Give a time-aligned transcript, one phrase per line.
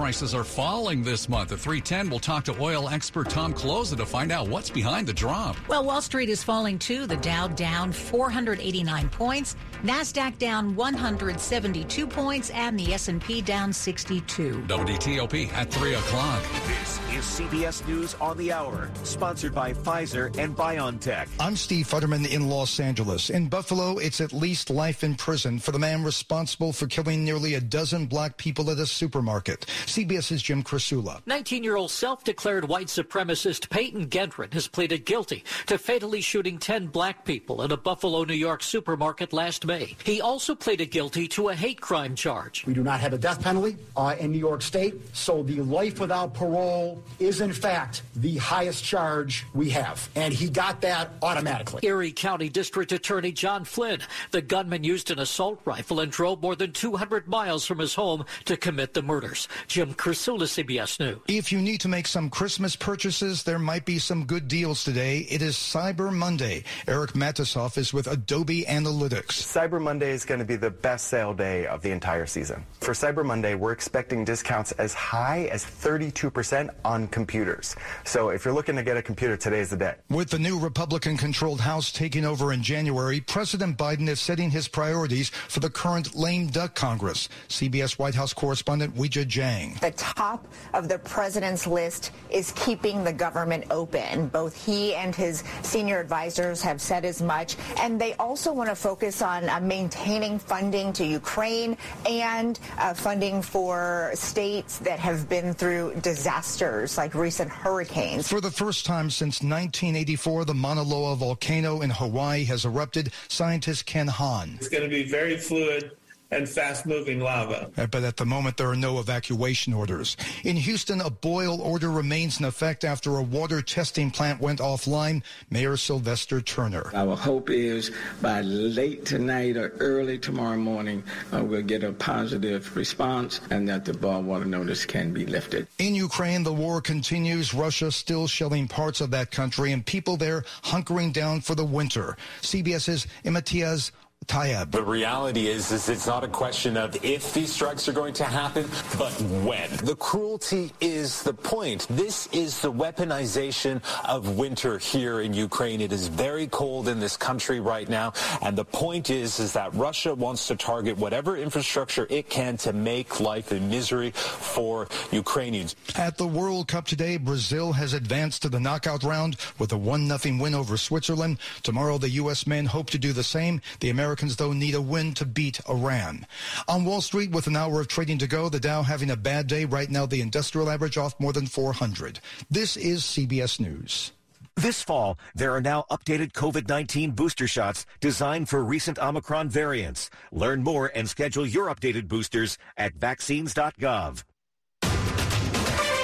[0.00, 1.52] Prices are falling this month.
[1.52, 5.12] At 310, we'll talk to oil expert Tom Kloza to find out what's behind the
[5.12, 5.56] drop.
[5.68, 7.06] Well, Wall Street is falling too.
[7.06, 14.64] The Dow down 489 points, Nasdaq down 172 points, and the S&P down 62.
[14.68, 16.42] WTOP at 3 o'clock.
[16.66, 21.28] This is CBS News on the Hour, sponsored by Pfizer and BioNTech.
[21.38, 23.28] I'm Steve Futterman in Los Angeles.
[23.28, 27.54] In Buffalo, it's at least life in prison for the man responsible for killing nearly
[27.54, 29.66] a dozen black people at a supermarket.
[29.86, 31.22] CBS's Jim Krasula.
[31.24, 37.62] 19-year-old self-declared white supremacist Peyton Gendron has pleaded guilty to fatally shooting 10 black people
[37.62, 39.96] in a Buffalo, New York supermarket last May.
[40.04, 42.66] He also pleaded guilty to a hate crime charge.
[42.66, 46.00] We do not have a death penalty uh, in New York State, so the life
[46.00, 51.80] without parole is in fact the highest charge we have, and he got that automatically.
[51.82, 54.00] Erie County District Attorney John Flynn,
[54.30, 58.24] the gunman used an assault rifle and drove more than 200 miles from his home
[58.44, 59.48] to commit the murders.
[59.66, 61.18] Jim Krasula, CBS News.
[61.28, 65.26] If you need to make some Christmas purchases, there might be some good deals today.
[65.30, 66.64] It is Cyber Monday.
[66.86, 69.26] Eric Matisoff is with Adobe Analytics.
[69.28, 72.64] Cyber Monday is going to be the best sale day of the entire season.
[72.80, 77.76] For Cyber Monday, we're expecting discounts as high as 32% on computers.
[78.04, 79.94] So if you're looking to get a computer, today is the day.
[80.08, 85.30] With the new Republican-controlled House taking over in January, President Biden is setting his priorities
[85.30, 87.28] for the current lame duck Congress.
[87.48, 89.80] CBS White House correspondent Weijia Jiang.
[89.80, 94.28] The top of the president's list is keeping the government open.
[94.28, 98.76] Both he and his senior advisors have said as much, and they also want to
[98.76, 101.76] focus on uh, maintaining funding to Ukraine
[102.08, 108.28] and uh, funding for states that have been through disasters like recent hurricanes.
[108.28, 113.12] For the first time since 1984, the Mauna Loa volcano in Hawaii has erupted.
[113.28, 114.56] Scientist Ken Hon.
[114.56, 115.92] It's going to be very fluid
[116.30, 117.70] and fast moving lava.
[117.76, 120.16] Uh, But at the moment, there are no evacuation orders.
[120.44, 125.22] In Houston, a boil order remains in effect after a water testing plant went offline.
[125.50, 126.90] Mayor Sylvester Turner.
[126.94, 127.90] Our hope is
[128.22, 133.84] by late tonight or early tomorrow morning, uh, we'll get a positive response and that
[133.84, 135.66] the boil water notice can be lifted.
[135.78, 137.52] In Ukraine, the war continues.
[137.54, 142.16] Russia still shelling parts of that country and people there hunkering down for the winter.
[142.42, 143.90] CBS's Imtiaz
[144.26, 144.70] Tayeb.
[144.70, 148.24] The reality is, is it's not a question of if these strikes are going to
[148.24, 149.10] happen, but
[149.42, 149.68] when.
[149.82, 151.86] The cruelty is the point.
[151.90, 155.80] This is the weaponization of winter here in Ukraine.
[155.80, 159.74] It is very cold in this country right now, and the point is, is that
[159.74, 165.74] Russia wants to target whatever infrastructure it can to make life a misery for Ukrainians.
[165.96, 170.40] At the World Cup today, Brazil has advanced to the knockout round with a 1-0
[170.40, 171.38] win over Switzerland.
[171.62, 172.46] Tomorrow, the U.S.
[172.46, 173.60] men hope to do the same.
[173.80, 176.26] The Americans, though, need a win to beat Iran.
[176.66, 179.46] On Wall Street, with an hour of trading to go, the Dow having a bad
[179.46, 179.64] day.
[179.64, 182.18] Right now, the industrial average off more than 400.
[182.50, 184.10] This is CBS News.
[184.56, 190.10] This fall, there are now updated COVID-19 booster shots designed for recent Omicron variants.
[190.32, 194.24] Learn more and schedule your updated boosters at vaccines.gov.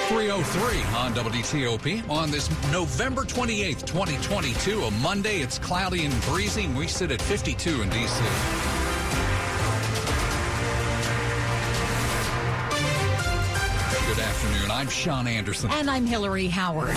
[0.07, 5.41] 303 on WTOP on this November 28th, 2022, a Monday.
[5.41, 8.23] It's cloudy and breezy, we sit at 52 in D.C.
[14.07, 14.71] Good afternoon.
[14.71, 15.71] I'm Sean Anderson.
[15.71, 16.95] And I'm Hillary Howard.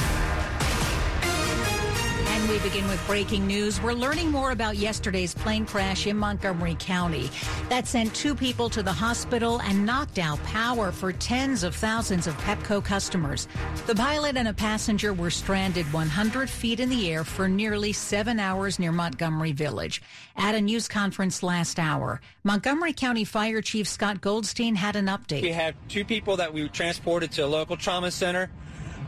[2.50, 3.81] We begin with breaking news.
[3.81, 7.31] We're learning more about yesterday's plane crash in Montgomery County
[7.69, 12.27] that sent two people to the hospital and knocked out power for tens of thousands
[12.27, 13.47] of Pepco customers.
[13.87, 18.41] The pilot and a passenger were stranded 100 feet in the air for nearly seven
[18.41, 20.03] hours near Montgomery Village.
[20.37, 25.43] At a news conference last hour, Montgomery County Fire Chief Scott Goldstein had an update.
[25.43, 28.50] We have two people that we transported to a local trauma center.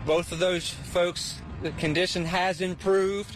[0.06, 3.34] Both of those folks, the condition has improved.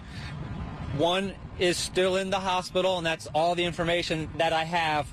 [0.97, 5.07] One is still in the hospital, and that's all the information that I have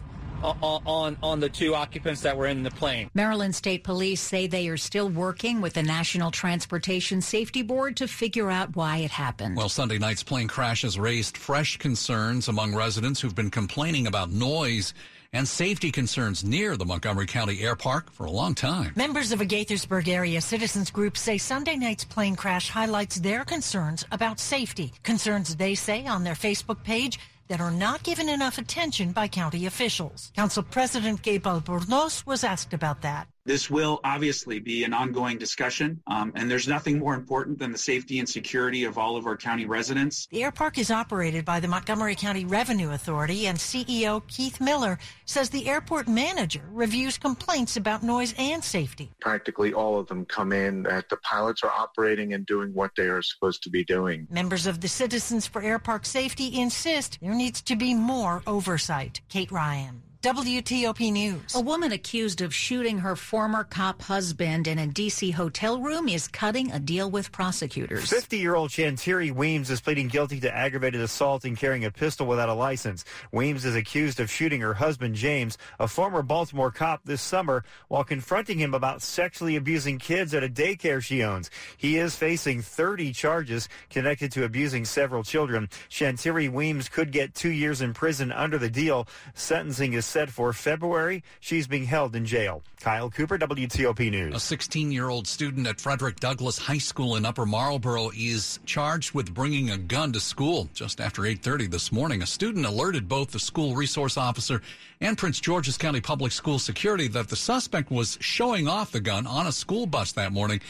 [0.44, 3.10] on, on, on the two occupants that were in the plane.
[3.14, 8.08] Maryland State Police say they are still working with the National Transportation Safety Board to
[8.08, 9.56] figure out why it happened.
[9.56, 14.32] Well, Sunday night's plane crash has raised fresh concerns among residents who've been complaining about
[14.32, 14.94] noise
[15.34, 18.94] and safety concerns near the Montgomery County Air Park for a long time.
[18.96, 24.06] Members of a Gaithersburg area citizens group say Sunday night's plane crash highlights their concerns
[24.12, 24.94] about safety.
[25.04, 29.66] Concerns they say on their Facebook page that are not given enough attention by county
[29.66, 30.32] officials.
[30.36, 33.28] Council President Gabe Albornoz was asked about that.
[33.46, 37.78] This will obviously be an ongoing discussion, um, and there's nothing more important than the
[37.78, 40.28] safety and security of all of our county residents.
[40.32, 44.98] The air park is operated by the Montgomery County Revenue Authority, and CEO Keith Miller
[45.26, 49.12] says the airport manager reviews complaints about noise and safety.
[49.20, 53.08] Practically all of them come in that the pilots are operating and doing what they
[53.08, 54.26] are supposed to be doing.
[54.32, 59.20] Members of the Citizens for Air Park Safety insist there needs to be more oversight.
[59.28, 60.02] Kate Ryan.
[60.24, 61.54] WTOP News.
[61.54, 65.32] A woman accused of shooting her former cop husband in a D.C.
[65.32, 68.10] hotel room is cutting a deal with prosecutors.
[68.10, 72.26] 50 year old Shantiri Weems is pleading guilty to aggravated assault and carrying a pistol
[72.26, 73.04] without a license.
[73.34, 78.06] Weems is accused of shooting her husband, James, a former Baltimore cop, this summer while
[78.06, 81.50] confronting him about sexually abusing kids at a daycare she owns.
[81.76, 85.68] He is facing 30 charges connected to abusing several children.
[85.90, 89.06] Shantiri Weems could get two years in prison under the deal.
[89.34, 91.24] Sentencing is set for February.
[91.40, 92.62] She's being held in jail.
[92.80, 94.36] Kyle Cooper, WTOP News.
[94.36, 99.16] A 16 year old student at Frederick Douglass High School in Upper Marlboro is charged
[99.16, 100.70] with bringing a gun to school.
[100.76, 104.62] Just after 8:30 this morning, a student alerted both the school resource officer
[105.02, 109.26] and Prince George's County Public School security that the suspect was showing off the gun
[109.26, 110.62] on a school bus that morning.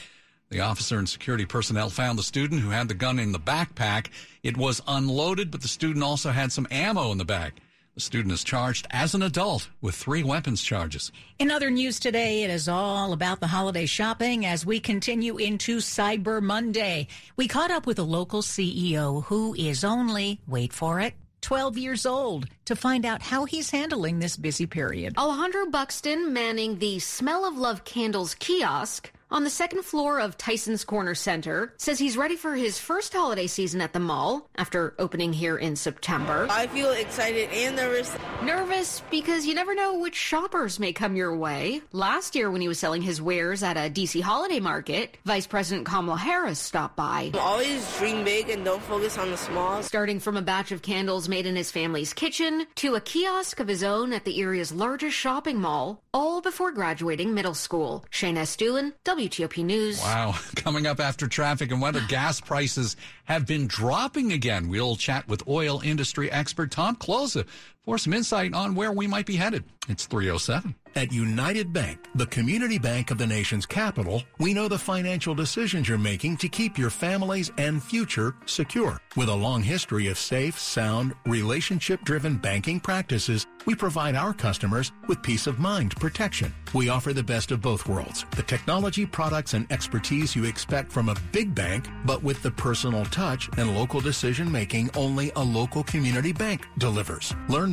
[0.51, 4.07] The officer and security personnel found the student who had the gun in the backpack.
[4.42, 7.54] It was unloaded, but the student also had some ammo in the bag.
[7.95, 11.12] The student is charged as an adult with three weapons charges.
[11.38, 15.78] In other news today, it is all about the holiday shopping as we continue into
[15.78, 17.07] Cyber Monday.
[17.36, 22.07] We caught up with a local CEO who is only, wait for it, 12 years
[22.07, 25.16] old to find out how he's handling this busy period.
[25.16, 30.85] Alejandro Buxton manning the Smell of Love Candles kiosk on the second floor of Tyson's
[30.85, 35.33] Corner Center says he's ready for his first holiday season at the mall after opening
[35.33, 36.45] here in September.
[36.51, 38.15] I feel excited and nervous.
[38.44, 41.81] Nervous because you never know which shoppers may come your way.
[41.91, 45.88] Last year, when he was selling his wares at a DC holiday market, Vice President
[45.88, 47.31] Kamala Harris stopped by.
[47.33, 49.81] Always dream big and don't focus on the small.
[49.81, 53.68] Starting from a batch of candles made in his family's kitchen to a kiosk of
[53.68, 58.06] his own at the area's largest shopping mall, all before graduating middle school.
[58.12, 58.94] Shayna Estulin,
[59.29, 60.01] WTOP News.
[60.01, 60.35] Wow.
[60.55, 64.69] Coming up after traffic and weather, gas prices have been dropping again.
[64.69, 67.45] We'll chat with oil industry expert Tom Kloza
[67.85, 69.63] for some insight on where we might be headed.
[69.89, 70.75] It's 307.
[70.95, 75.89] At United Bank, the community bank of the nation's capital, we know the financial decisions
[75.89, 79.01] you're making to keep your families and future secure.
[79.18, 85.24] With a long history of safe, sound, relationship-driven banking practices, we provide our customers with
[85.24, 86.53] peace of mind protection.
[86.74, 91.09] We offer the best of both worlds, the technology, products, and expertise you expect from
[91.09, 95.83] a big bank, but with the personal touch and local decision making only a local
[95.83, 97.33] community bank delivers.
[97.50, 97.72] Learn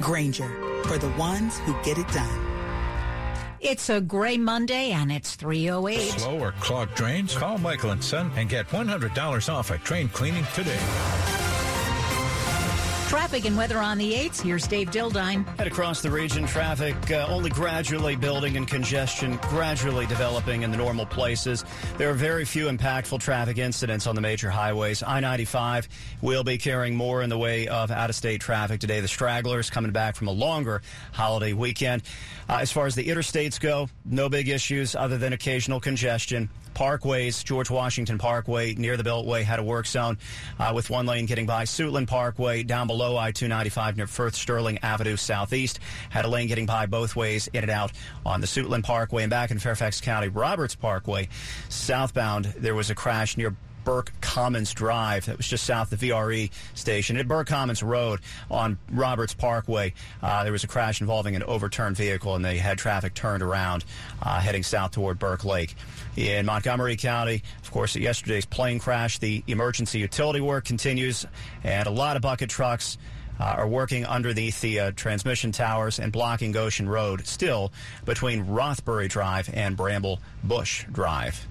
[0.00, 2.44] Grainger, for the ones who get it done.
[3.60, 5.98] It's a gray Monday and it's 308.
[6.20, 7.36] Slow or clogged drains?
[7.36, 11.47] Call Michael and Son and get $100 off a drain cleaning today.
[13.08, 14.42] Traffic and weather on the 8th.
[14.42, 15.46] Here's Dave Dildine.
[15.56, 20.76] Head across the region, traffic uh, only gradually building and congestion gradually developing in the
[20.76, 21.64] normal places.
[21.96, 25.02] There are very few impactful traffic incidents on the major highways.
[25.02, 25.88] I 95
[26.20, 29.00] will be carrying more in the way of out of state traffic today.
[29.00, 32.02] The stragglers coming back from a longer holiday weekend.
[32.46, 36.50] Uh, as far as the interstates go, no big issues other than occasional congestion.
[36.78, 40.16] Parkways, George Washington Parkway near the Beltway had a work zone
[40.60, 41.64] uh, with one lane getting by.
[41.64, 46.66] Suitland Parkway down below I 295 near Firth Sterling Avenue Southeast had a lane getting
[46.66, 47.90] by both ways in and out
[48.24, 50.28] on the Suitland Parkway and back in Fairfax County.
[50.28, 51.28] Roberts Parkway
[51.68, 53.56] southbound, there was a crash near
[53.88, 55.24] Burke Commons Drive.
[55.24, 57.16] That was just south of the VRE station.
[57.16, 61.96] At Burke Commons Road on Roberts Parkway, uh, there was a crash involving an overturned
[61.96, 63.86] vehicle, and they had traffic turned around
[64.22, 65.74] uh, heading south toward Burke Lake.
[66.16, 71.24] In Montgomery County, of course, yesterday's plane crash, the emergency utility work continues,
[71.64, 72.98] and a lot of bucket trucks.
[73.40, 77.70] Uh, are working underneath the uh, transmission towers and blocking Goshen Road still
[78.04, 81.46] between Rothbury Drive and Bramble Bush Drive.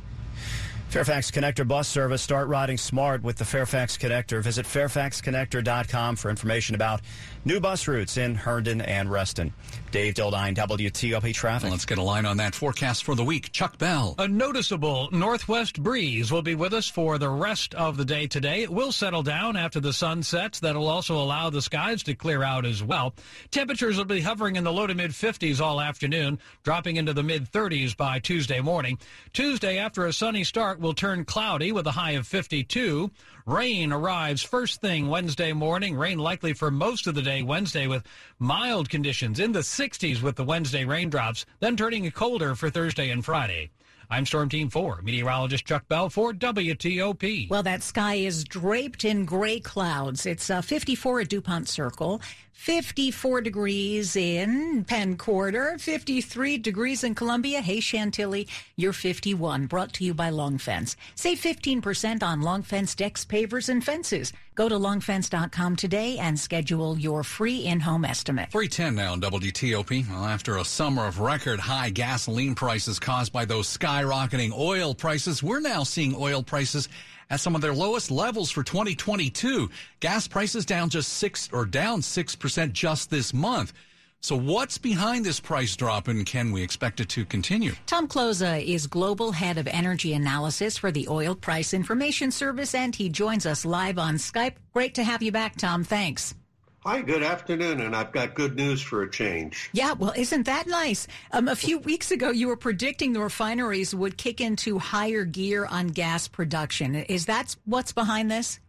[0.89, 2.21] Fairfax Connector bus service.
[2.21, 4.41] Start riding smart with the Fairfax Connector.
[4.41, 7.01] Visit fairfaxconnector.com for information about
[7.47, 9.53] new bus routes in Herndon and Reston.
[9.91, 11.71] Dave Dildine, WTOP Traffic.
[11.71, 13.53] Let's get a line on that forecast for the week.
[13.53, 14.15] Chuck Bell.
[14.19, 18.63] A noticeable northwest breeze will be with us for the rest of the day today.
[18.63, 20.59] It will settle down after the sun sets.
[20.59, 23.15] That'll also allow the skies to clear out as well.
[23.49, 27.23] Temperatures will be hovering in the low to mid 50s all afternoon, dropping into the
[27.23, 28.99] mid 30s by Tuesday morning.
[29.31, 33.09] Tuesday, after a sunny start, will turn cloudy with a high of 52.
[33.47, 35.95] Rain arrives first thing Wednesday morning.
[35.95, 38.05] Rain likely for most of the day Wednesday with
[38.39, 43.23] mild conditions in the 60s with the Wednesday raindrops, then turning colder for Thursday and
[43.23, 43.69] Friday.
[44.09, 47.49] I'm Storm Team 4, meteorologist Chuck Bell for WTOP.
[47.49, 50.25] Well, that sky is draped in gray clouds.
[50.25, 52.21] It's uh, 54 at DuPont Circle,
[52.53, 57.59] 54 degrees in Penn Quarter, 53 degrees in Columbia.
[57.59, 58.47] Hey, Chantilly,
[58.77, 59.65] you're 51.
[59.65, 60.95] Brought to you by Long Fence.
[61.15, 64.31] Save 15% on Long Fence decks, pavers, and fences.
[64.57, 68.49] Go to longfence.com today and schedule your free in-home estimate.
[68.49, 70.09] 310 now on WTOP.
[70.09, 75.43] Well, after a summer of record high gasoline prices caused by those skyrocketing oil prices,
[75.43, 76.89] we're now seeing oil prices
[77.29, 79.69] at some of their lowest levels for 2022.
[79.99, 83.73] Gas prices down just six or down 6% just this month.
[84.21, 87.73] So what's behind this price drop and can we expect it to continue?
[87.85, 92.95] Tom Kloza is global head of energy analysis for the Oil Price Information Service and
[92.95, 94.55] he joins us live on Skype.
[94.73, 95.83] Great to have you back, Tom.
[95.83, 96.35] Thanks.
[96.81, 99.69] Hi, good afternoon, and I've got good news for a change.
[99.73, 101.05] Yeah, well, isn't that nice?
[101.31, 105.65] Um, a few weeks ago, you were predicting the refineries would kick into higher gear
[105.65, 106.95] on gas production.
[106.95, 108.61] Is that what's behind this?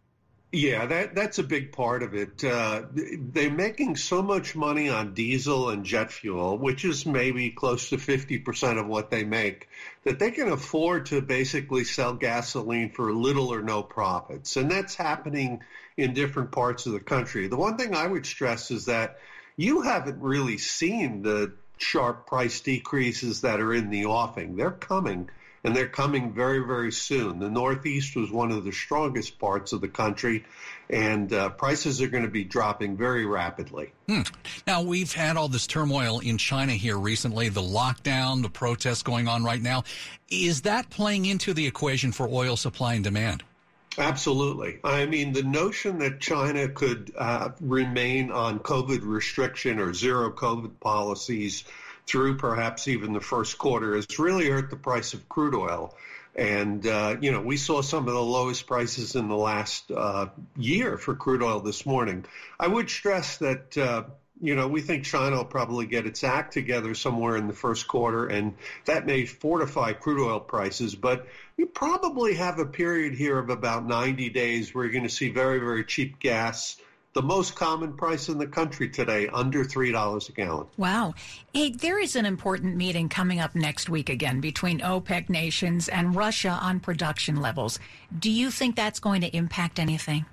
[0.51, 2.43] Yeah, that that's a big part of it.
[2.43, 7.89] Uh, they're making so much money on diesel and jet fuel, which is maybe close
[7.89, 9.69] to 50% of what they make,
[10.05, 14.57] that they can afford to basically sell gasoline for little or no profits.
[14.57, 15.61] And that's happening
[15.97, 17.47] in different parts of the country.
[17.47, 19.19] The one thing I would stress is that
[19.55, 24.55] you haven't really seen the sharp price decreases that are in the offing.
[24.55, 25.29] They're coming
[25.63, 27.39] and they're coming very, very soon.
[27.39, 30.45] The Northeast was one of the strongest parts of the country,
[30.89, 33.91] and uh, prices are going to be dropping very rapidly.
[34.07, 34.21] Hmm.
[34.65, 39.27] Now, we've had all this turmoil in China here recently, the lockdown, the protests going
[39.27, 39.83] on right now.
[40.29, 43.43] Is that playing into the equation for oil supply and demand?
[43.97, 44.79] Absolutely.
[44.83, 50.79] I mean, the notion that China could uh, remain on COVID restriction or zero COVID
[50.79, 51.65] policies
[52.09, 55.95] through perhaps even the first quarter has really hurt the price of crude oil.
[56.35, 60.27] And, uh, you know, we saw some of the lowest prices in the last uh,
[60.57, 62.25] year for crude oil this morning.
[62.59, 64.03] I would stress that, uh,
[64.41, 67.87] you know, we think China will probably get its act together somewhere in the first
[67.87, 70.95] quarter, and that may fortify crude oil prices.
[70.95, 75.09] But you probably have a period here of about 90 days where you're going to
[75.09, 76.77] see very, very cheap gas
[77.13, 80.67] the most common price in the country today, under $3 a gallon.
[80.77, 81.15] Wow.
[81.53, 86.15] Hey, there is an important meeting coming up next week again between OPEC nations and
[86.15, 87.79] Russia on production levels.
[88.17, 90.25] Do you think that's going to impact anything?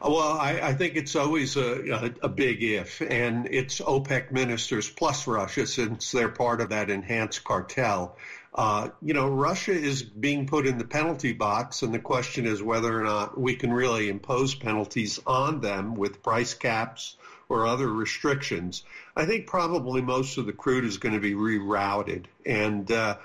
[0.00, 4.88] Well, I, I think it's always a, a, a, big if, and it's OPEC ministers
[4.88, 8.16] plus Russia, since they're part of that enhanced cartel.
[8.54, 12.62] Uh, you know, Russia is being put in the penalty box, and the question is
[12.62, 17.16] whether or not we can really impose penalties on them with price caps
[17.48, 18.84] or other restrictions.
[19.16, 22.26] I think probably most of the crude is going to be rerouted.
[22.44, 23.16] And, uh,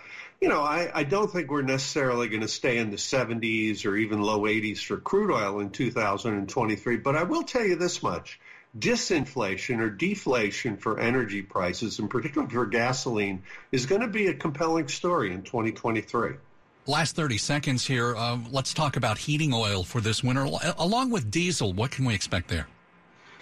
[0.41, 3.95] you know, I, I don't think we're necessarily going to stay in the 70s or
[3.95, 6.97] even low 80s for crude oil in 2023.
[6.97, 8.39] But I will tell you this much
[8.77, 14.33] disinflation or deflation for energy prices, and particularly for gasoline, is going to be a
[14.33, 16.33] compelling story in 2023.
[16.85, 18.15] Last 30 seconds here.
[18.15, 20.45] Uh, let's talk about heating oil for this winter.
[20.77, 22.67] Along with diesel, what can we expect there?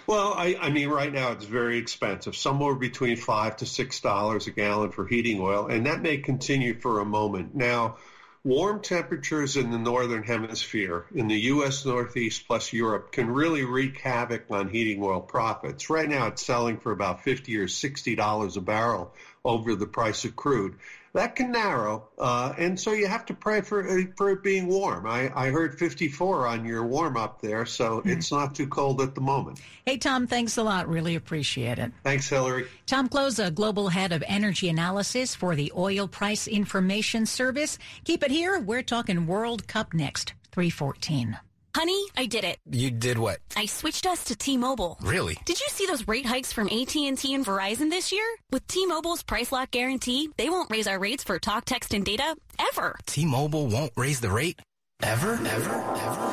[0.06, 4.46] Well, I, I mean, right now it's very expensive, somewhere between five to six dollars
[4.46, 7.54] a gallon for heating oil, and that may continue for a moment.
[7.54, 7.96] Now,
[8.44, 11.86] warm temperatures in the northern hemisphere, in the U.S.
[11.86, 15.88] Northeast plus Europe, can really wreak havoc on heating oil profits.
[15.88, 19.12] Right now, it's selling for about 50 or 60 dollars a barrel
[19.44, 20.76] over the price of crude
[21.14, 24.66] that can narrow, uh, and so you have to pray for uh, for it being
[24.66, 25.06] warm.
[25.06, 28.08] I, I heard 54 on your warm up there, so mm-hmm.
[28.08, 29.60] it's not too cold at the moment.
[29.84, 30.88] Hey Tom, thanks a lot.
[30.88, 31.92] Really appreciate it.
[32.02, 32.66] Thanks, Hillary.
[32.86, 37.78] Tom Kloza, global head of energy analysis for the Oil Price Information Service.
[38.04, 38.58] Keep it here.
[38.58, 40.34] We're talking World Cup next.
[40.52, 41.38] 314.
[41.74, 42.58] Honey, I did it.
[42.70, 43.38] You did what?
[43.56, 44.98] I switched us to T-Mobile.
[45.00, 45.38] Really?
[45.46, 48.24] Did you see those rate hikes from AT&T and Verizon this year?
[48.50, 52.36] With T-Mobile's price lock guarantee, they won't raise our rates for talk, text, and data
[52.58, 52.94] ever.
[53.06, 54.60] T-Mobile won't raise the rate?
[55.02, 55.32] Ever?
[55.32, 55.46] Ever?
[55.46, 56.30] Ever?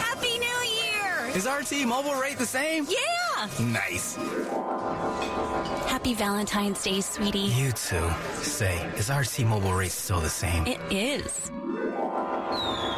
[0.00, 1.36] Happy New Year!
[1.36, 2.88] Is our T-Mobile rate the same?
[2.88, 3.48] Yeah!
[3.60, 4.16] Nice.
[5.86, 7.38] Happy Valentine's Day, sweetie.
[7.38, 8.10] You too.
[8.42, 10.66] Say, is our T-Mobile rate still the same?
[10.66, 11.48] It is.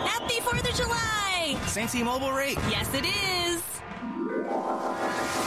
[0.08, 1.33] Happy 4th of July!
[1.44, 2.56] Same T-Mobile rate?
[2.70, 3.62] Yes, it is.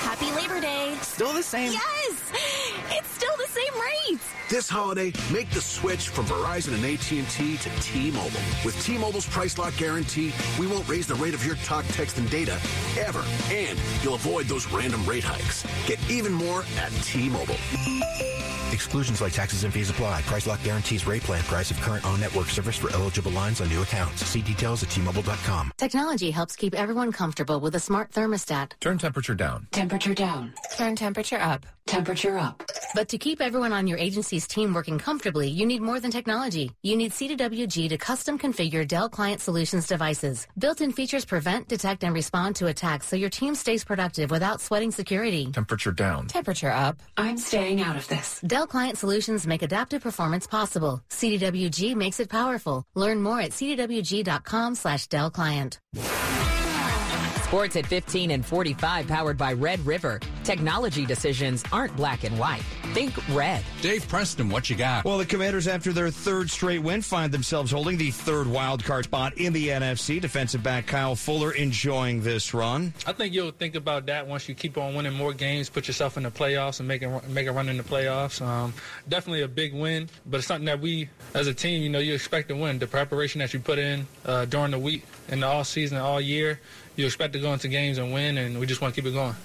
[0.04, 0.96] Happy Labor Day.
[1.01, 1.72] Still the same?
[1.72, 2.22] Yes!
[2.92, 4.20] It's still the same rate.
[4.50, 8.39] This holiday, make the switch from Verizon and AT&T to T-Mobile.
[8.63, 12.30] With T-Mobile's price lock guarantee, we won't raise the rate of your talk, text, and
[12.30, 12.54] data
[12.98, 13.25] ever.
[13.51, 15.66] And you'll avoid those random rate hikes.
[15.86, 17.58] Get even more at T-Mobile.
[18.72, 20.22] Exclusions like taxes and fees apply.
[20.24, 23.70] Price lock guarantees rate plan price of current on network service for eligible lines on
[23.70, 24.24] new accounts.
[24.25, 25.74] See details at T-Mobile.com.
[25.77, 28.74] Technology helps keep everyone comfortable with a smart thermostat.
[28.80, 29.68] Turn temperature down.
[29.72, 30.54] Temperature down.
[30.77, 31.66] Turn temperature up.
[31.86, 32.63] Temperature up.
[32.94, 33.98] But to keep everyone on your
[34.38, 36.72] agency's team working comfortably, you need more than technology.
[36.84, 40.48] You need CDWG to custom configure Dell Client Solutions devices.
[40.58, 44.91] Built-in features prevent, detect, and respond to attacks so your team stays productive without sweating
[44.91, 45.51] security.
[45.51, 46.27] Temperature down.
[46.27, 47.01] Temperature up.
[47.17, 48.41] I'm staying out of this.
[48.46, 51.01] Dell Client Solutions make adaptive performance possible.
[51.10, 52.84] CDWG makes it powerful.
[52.96, 55.79] Learn more at cdwg.com slash Dell Client.
[57.48, 60.20] Sports at 15 and 45 powered by Red River.
[60.44, 62.62] Technology decisions aren't black and white.
[62.92, 63.63] Think red.
[63.82, 65.06] Dave Preston, what you got?
[65.06, 69.06] Well, the Commanders, after their third straight win, find themselves holding the third wild card
[69.06, 70.20] spot in the NFC.
[70.20, 72.94] Defensive back Kyle Fuller enjoying this run.
[73.06, 76.18] I think you'll think about that once you keep on winning more games, put yourself
[76.18, 78.46] in the playoffs, and make a, make a run in the playoffs.
[78.46, 78.74] Um,
[79.08, 82.13] definitely a big win, but it's something that we, as a team, you know, you
[82.13, 82.77] expect to win.
[82.77, 86.20] The preparation that you put in uh, during the week, in the all season, all
[86.20, 86.60] year,
[86.98, 89.13] you expect to go into games and win, and we just want to keep it
[89.13, 89.36] going.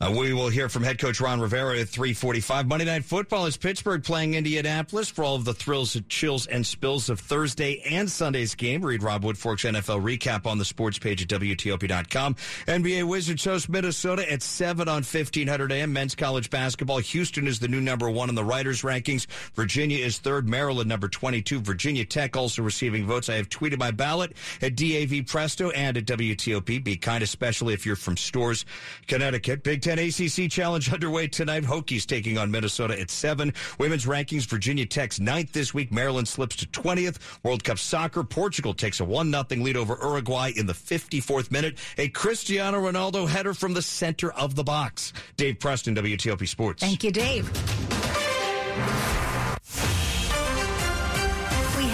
[0.00, 2.66] Uh, we will hear from head coach Ron Rivera at 345.
[2.66, 6.66] Monday Night Football is Pittsburgh playing Indianapolis for all of the thrills, and chills, and
[6.66, 8.84] spills of Thursday and Sunday's game.
[8.84, 12.34] Read Rob Woodfork's NFL recap on the sports page at WTOP.com.
[12.66, 15.92] NBA Wizards host Minnesota at 7 on 1500 AM.
[15.92, 16.98] Men's college basketball.
[16.98, 19.28] Houston is the new number one in the writers' rankings.
[19.54, 20.48] Virginia is third.
[20.48, 21.60] Maryland number 22.
[21.60, 23.28] Virginia Tech also receiving votes.
[23.28, 26.82] I have tweeted my ballot at DAV Presto and at WTOP.
[26.82, 28.66] Be kind, especially if you're from Storrs,
[29.06, 29.62] Connecticut.
[29.62, 31.62] Big Ten ACC Challenge underway tonight.
[31.62, 33.52] Hokies taking on Minnesota at 7.
[33.78, 35.92] Women's rankings, Virginia Tech's ninth this week.
[35.92, 37.18] Maryland slips to 20th.
[37.42, 41.76] World Cup soccer, Portugal takes a 1-0 lead over Uruguay in the 54th minute.
[41.98, 45.12] A Cristiano Ronaldo header from the center of the box.
[45.36, 46.82] Dave Preston, WTOP Sports.
[46.82, 47.52] Thank you, Dave.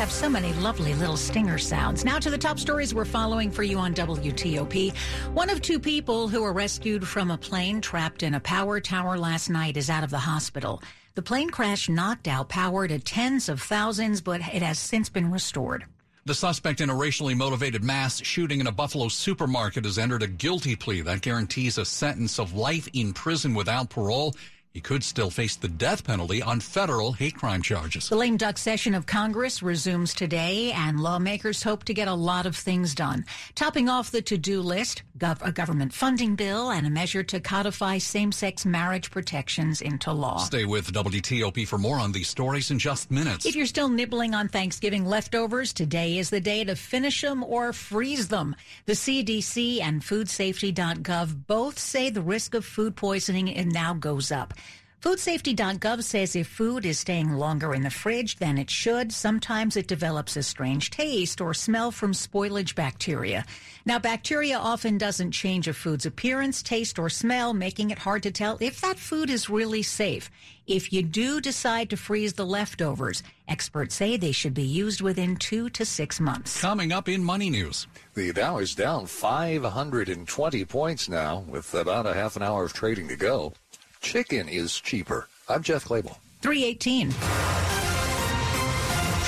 [0.00, 2.06] Have so many lovely little stinger sounds.
[2.06, 4.96] Now to the top stories we're following for you on WTOP.
[5.34, 9.18] One of two people who were rescued from a plane trapped in a power tower
[9.18, 10.82] last night is out of the hospital.
[11.16, 15.30] The plane crash knocked out power to tens of thousands, but it has since been
[15.30, 15.84] restored.
[16.24, 20.28] The suspect in a racially motivated mass shooting in a Buffalo supermarket has entered a
[20.28, 24.34] guilty plea that guarantees a sentence of life in prison without parole.
[24.72, 28.08] He could still face the death penalty on federal hate crime charges.
[28.08, 32.46] The lame duck session of Congress resumes today, and lawmakers hope to get a lot
[32.46, 33.24] of things done.
[33.56, 37.40] Topping off the to do list, gov- a government funding bill and a measure to
[37.40, 40.38] codify same sex marriage protections into law.
[40.38, 43.46] Stay with WTOP for more on these stories in just minutes.
[43.46, 47.72] If you're still nibbling on Thanksgiving leftovers, today is the day to finish them or
[47.72, 48.54] freeze them.
[48.86, 54.54] The CDC and FoodSafety.gov both say the risk of food poisoning now goes up.
[55.00, 59.86] FoodSafety.gov says if food is staying longer in the fridge than it should, sometimes it
[59.86, 63.46] develops a strange taste or smell from spoilage bacteria.
[63.86, 68.30] Now, bacteria often doesn't change a food's appearance, taste, or smell, making it hard to
[68.30, 70.30] tell if that food is really safe.
[70.66, 75.36] If you do decide to freeze the leftovers, experts say they should be used within
[75.36, 76.60] two to six months.
[76.60, 77.86] Coming up in Money News.
[78.12, 83.08] The Dow is down 520 points now with about a half an hour of trading
[83.08, 83.54] to go.
[84.00, 85.28] Chicken is cheaper.
[85.48, 86.16] I'm Jeff Clabaugh.
[86.42, 87.10] 318.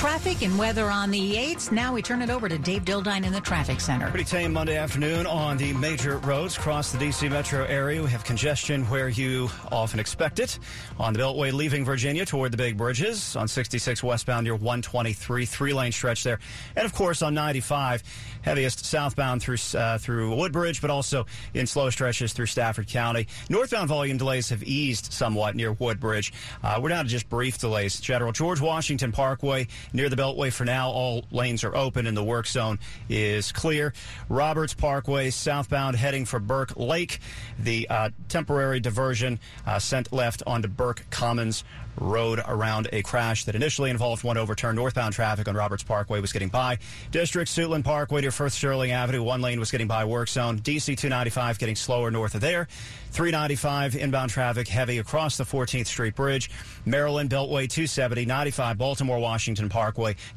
[0.03, 1.71] Traffic and weather on the 8th.
[1.71, 4.09] Now we turn it over to Dave Dildine in the traffic center.
[4.09, 7.29] Pretty tame Monday afternoon on the major roads across the D.C.
[7.29, 8.03] metro area.
[8.03, 10.59] We have congestion where you often expect it.
[10.99, 13.37] On the Beltway leaving Virginia toward the big bridges.
[13.37, 16.39] On 66 westbound near 123, three lane stretch there.
[16.75, 18.03] And of course on 95,
[18.41, 23.27] heaviest southbound through uh, through Woodbridge, but also in slow stretches through Stafford County.
[23.47, 26.33] Northbound volume delays have eased somewhat near Woodbridge.
[26.61, 28.01] Uh, we're down to just brief delays.
[28.01, 30.89] General George Washington Parkway near the Beltway for now.
[30.89, 32.79] All lanes are open and the work zone
[33.09, 33.93] is clear.
[34.27, 37.19] Roberts Parkway southbound heading for Burke Lake.
[37.59, 41.63] The uh, temporary diversion uh, sent left onto Burke Commons
[41.95, 46.33] Road around a crash that initially involved one overturned northbound traffic on Roberts Parkway was
[46.33, 46.79] getting by.
[47.11, 50.59] District Suitland Parkway to Firth Sterling Avenue, one lane was getting by work zone.
[50.59, 52.67] DC 295 getting slower north of there.
[53.11, 56.49] 395 inbound traffic heavy across the 14th Street Bridge.
[56.83, 59.82] Maryland Beltway 270, 95 Baltimore Washington Parkway.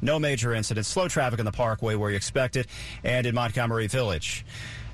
[0.01, 0.89] No major incidents.
[0.89, 2.67] Slow traffic on the Parkway where you expect it.
[3.03, 4.45] And in Montgomery Village.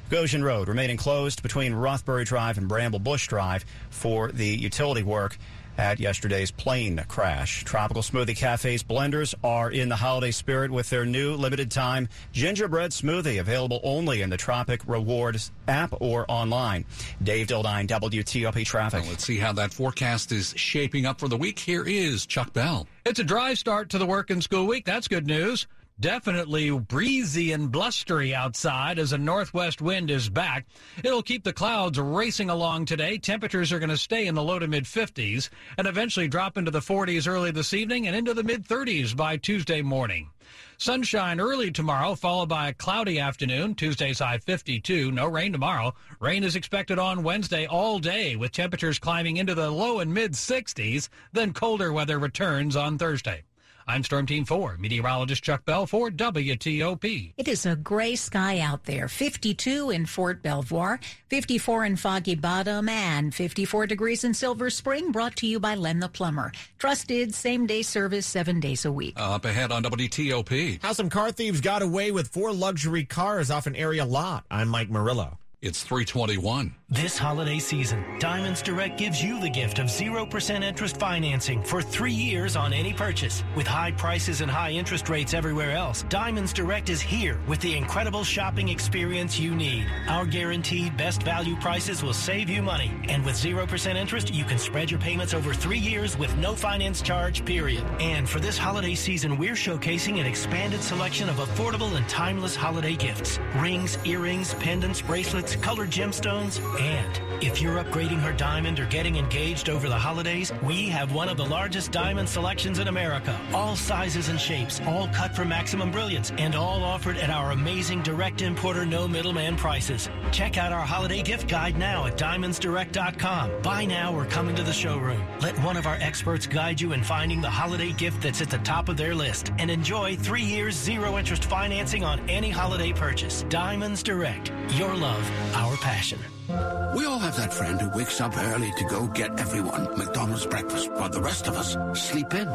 [0.09, 5.37] Goshen Road remaining closed between Rothbury Drive and Bramble Bush Drive for the utility work
[5.77, 7.63] at yesterday's plane crash.
[7.63, 12.91] Tropical Smoothie Cafe's blenders are in the holiday spirit with their new limited time gingerbread
[12.91, 16.85] smoothie available only in the Tropic Rewards app or online.
[17.21, 19.01] Dave Dildine, WTOP Traffic.
[19.01, 21.59] Well, let's see how that forecast is shaping up for the week.
[21.59, 22.87] Here is Chuck Bell.
[23.05, 24.85] It's a dry start to the work and school week.
[24.85, 25.67] That's good news.
[25.99, 30.65] Definitely breezy and blustery outside as a northwest wind is back.
[31.03, 33.19] It'll keep the clouds racing along today.
[33.19, 36.71] Temperatures are going to stay in the low to mid 50s and eventually drop into
[36.71, 40.31] the 40s early this evening and into the mid 30s by Tuesday morning.
[40.77, 43.75] Sunshine early tomorrow, followed by a cloudy afternoon.
[43.75, 45.11] Tuesday's high 52.
[45.11, 45.93] No rain tomorrow.
[46.19, 50.33] Rain is expected on Wednesday all day, with temperatures climbing into the low and mid
[50.33, 51.07] 60s.
[51.31, 53.43] Then colder weather returns on Thursday.
[53.85, 57.33] I'm Storm Team 4, meteorologist Chuck Bell for WTOP.
[57.35, 59.09] It is a gray sky out there.
[59.09, 65.35] 52 in Fort Belvoir, 54 in Foggy Bottom, and 54 degrees in Silver Spring, brought
[65.37, 66.53] to you by Len the Plumber.
[66.79, 69.15] Trusted same day service seven days a week.
[69.17, 70.81] Up ahead on WTOP.
[70.81, 74.45] How some car thieves got away with four luxury cars off an area lot.
[74.49, 75.39] I'm Mike Murillo.
[75.61, 76.75] It's 321.
[76.93, 82.13] This holiday season, Diamonds Direct gives you the gift of 0% interest financing for three
[82.13, 83.43] years on any purchase.
[83.55, 87.75] With high prices and high interest rates everywhere else, Diamonds Direct is here with the
[87.75, 89.87] incredible shopping experience you need.
[90.07, 92.91] Our guaranteed best value prices will save you money.
[93.09, 97.01] And with 0% interest, you can spread your payments over three years with no finance
[97.01, 97.83] charge, period.
[97.99, 102.95] And for this holiday season, we're showcasing an expanded selection of affordable and timeless holiday
[102.95, 103.39] gifts.
[103.55, 109.69] Rings, earrings, pendants, bracelets, colored gemstones, and if you're upgrading her diamond or getting engaged
[109.69, 113.39] over the holidays, we have one of the largest diamond selections in America.
[113.53, 118.01] All sizes and shapes, all cut for maximum brilliance, and all offered at our amazing
[118.01, 120.09] direct importer, no middleman prices.
[120.31, 123.61] Check out our holiday gift guide now at diamondsdirect.com.
[123.61, 125.23] Buy now or come into the showroom.
[125.39, 128.57] Let one of our experts guide you in finding the holiday gift that's at the
[128.59, 133.43] top of their list and enjoy three years zero interest financing on any holiday purchase.
[133.47, 134.51] Diamonds Direct.
[134.71, 136.19] Your love, our passion.
[136.49, 140.91] We all have that friend who wakes up early to go get everyone McDonald's breakfast
[140.91, 142.47] while the rest of us sleep in.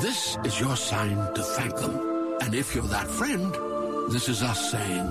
[0.00, 2.38] This is your sign to thank them.
[2.40, 3.52] And if you're that friend,
[4.12, 5.08] this is us saying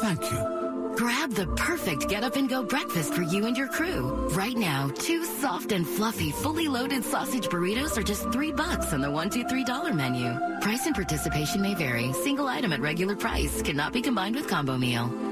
[0.00, 0.94] thank you.
[0.96, 4.28] Grab the perfect get up and go breakfast for you and your crew.
[4.32, 9.00] Right now, two soft and fluffy, fully loaded sausage burritos are just three bucks on
[9.00, 10.38] the one, two, three dollar menu.
[10.60, 12.12] Price and participation may vary.
[12.12, 15.31] Single item at regular price cannot be combined with combo meal.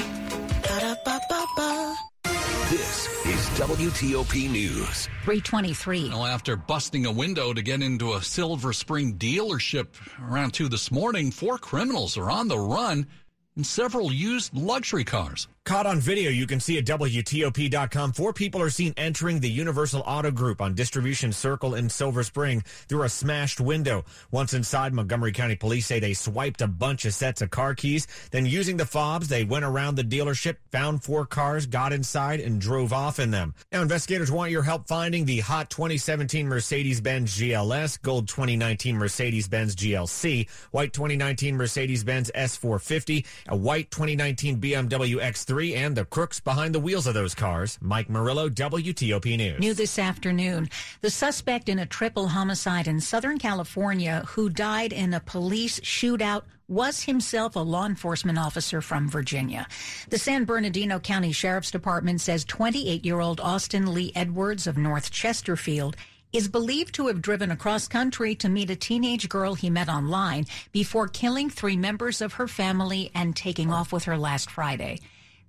[0.71, 1.97] Ba-da-ba-ba-ba.
[2.69, 5.07] This is WTOP News.
[5.25, 6.07] 323.
[6.11, 9.87] Well, after busting a window to get into a Silver Spring dealership
[10.31, 13.05] around 2 this morning, four criminals are on the run
[13.57, 15.49] in several used luxury cars.
[15.63, 18.13] Caught on video, you can see at WTOP.com.
[18.13, 22.61] Four people are seen entering the Universal Auto Group on Distribution Circle in Silver Spring
[22.89, 24.03] through a smashed window.
[24.31, 28.07] Once inside, Montgomery County Police say they swiped a bunch of sets of car keys.
[28.31, 32.59] Then, using the fobs, they went around the dealership, found four cars, got inside, and
[32.59, 33.53] drove off in them.
[33.71, 39.47] Now, investigators want your help finding the hot 2017 Mercedes Benz GLS, gold 2019 Mercedes
[39.47, 46.39] Benz GLC, white 2019 Mercedes Benz S450, a white 2019 BMW X3 and the crooks
[46.39, 47.77] behind the wheels of those cars.
[47.81, 49.59] Mike Murillo, WTOP News.
[49.59, 50.69] New this afternoon.
[51.01, 56.43] The suspect in a triple homicide in Southern California who died in a police shootout
[56.69, 59.67] was himself a law enforcement officer from Virginia.
[60.09, 65.11] The San Bernardino County Sheriff's Department says 28 year old Austin Lee Edwards of North
[65.11, 65.97] Chesterfield
[66.31, 70.45] is believed to have driven across country to meet a teenage girl he met online
[70.71, 74.99] before killing three members of her family and taking off with her last Friday.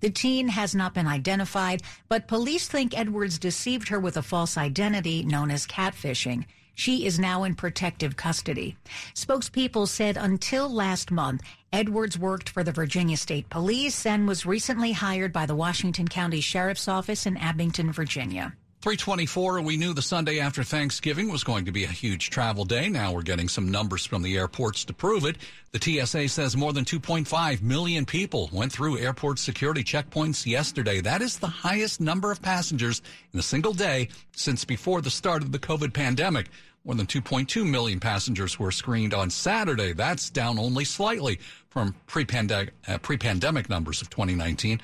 [0.03, 4.57] The teen has not been identified, but police think Edwards deceived her with a false
[4.57, 6.43] identity known as catfishing.
[6.75, 8.75] She is now in protective custody.
[9.13, 14.91] Spokespeople said until last month, Edwards worked for the Virginia State Police and was recently
[14.91, 18.57] hired by the Washington County Sheriff's Office in Abingdon, Virginia.
[18.83, 22.89] 324, we knew the Sunday after Thanksgiving was going to be a huge travel day.
[22.89, 25.37] Now we're getting some numbers from the airports to prove it.
[25.71, 30.99] The TSA says more than 2.5 million people went through airport security checkpoints yesterday.
[30.99, 35.43] That is the highest number of passengers in a single day since before the start
[35.43, 36.49] of the COVID pandemic.
[36.83, 39.93] More than 2.2 million passengers were screened on Saturday.
[39.93, 44.81] That's down only slightly from pre-pandemic, uh, pre-pandemic numbers of 2019.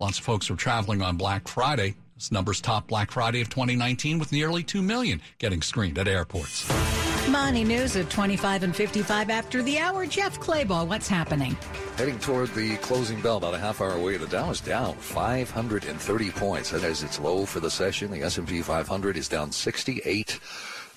[0.00, 1.94] Lots of folks were traveling on Black Friday.
[2.18, 6.68] This numbers top Black Friday of 2019 with nearly 2 million getting screened at airports.
[7.28, 10.04] Money news at 25 and 55 after the hour.
[10.04, 11.56] Jeff Clabaugh, what's happening?
[11.96, 14.16] Heading toward the closing bell, about a half hour away.
[14.16, 16.70] The Dow is down 530 points.
[16.70, 18.10] That is its low for the session.
[18.10, 20.40] The S&P 500 is down 68.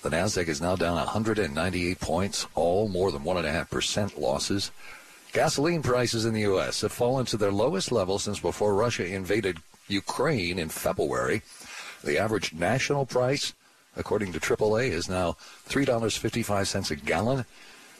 [0.02, 4.18] The Nasdaq is now down 198 points, all more than one and a half percent
[4.18, 4.72] losses.
[5.32, 6.80] Gasoline prices in the U.S.
[6.80, 9.58] have fallen to their lowest level since before Russia invaded
[9.88, 11.42] Ukraine in February.
[12.02, 13.54] The average national price,
[13.96, 15.36] according to AAA, is now
[15.68, 17.44] $3.55 a gallon.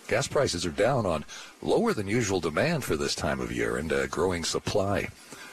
[0.08, 1.24] Gas prices are down on
[1.62, 5.08] lower than usual demand for this time of year and a growing supply.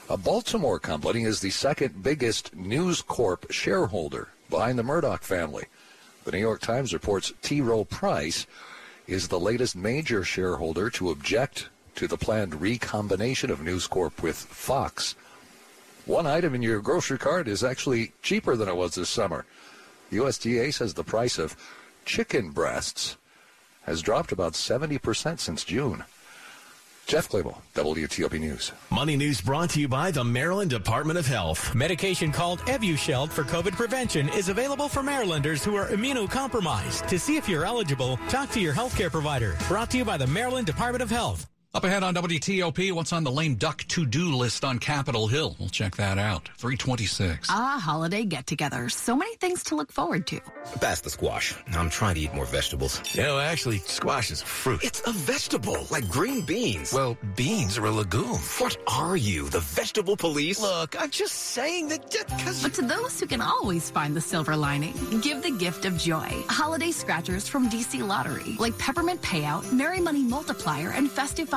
[0.10, 5.66] A Baltimore company is the second biggest News Corp shareholder behind the Murdoch family.
[6.26, 7.62] The New York Times reports T.
[7.62, 8.48] Rowe Price
[9.08, 14.36] is the latest major shareholder to object to the planned recombination of News Corp with
[14.36, 15.16] Fox.
[16.10, 19.46] One item in your grocery cart is actually cheaper than it was this summer.
[20.10, 21.56] The USDA says the price of
[22.04, 23.16] chicken breasts
[23.84, 26.04] has dropped about 70% since June.
[27.06, 28.72] Jeff Clabaugh, WTOP News.
[28.90, 31.76] Money News brought to you by the Maryland Department of Health.
[31.76, 37.08] Medication called Evusheld for COVID prevention is available for Marylanders who are immunocompromised.
[37.08, 39.56] To see if you're eligible, talk to your healthcare provider.
[39.68, 41.46] Brought to you by the Maryland Department of Health.
[41.72, 45.56] Up ahead on WTOP, what's on the lame duck to-do list on Capitol Hill?
[45.60, 46.50] We'll check that out.
[46.58, 47.48] 326.
[47.52, 48.90] Ah, holiday get-together.
[48.90, 50.42] So many things to look forward to.
[50.82, 51.54] Pass the squash.
[51.76, 53.00] I'm trying to eat more vegetables.
[53.16, 54.84] No, actually, squash is a fruit.
[54.84, 56.92] It's a vegetable, like green beans.
[56.92, 58.40] Well, beans are a legume.
[58.58, 60.60] What are you, the vegetable police?
[60.60, 62.64] Look, I'm just saying that because...
[62.64, 66.30] But to those who can always find the silver lining, give the gift of joy.
[66.48, 71.48] Holiday scratchers from DC Lottery, like Peppermint Payout, Merry Money Multiplier, and Festive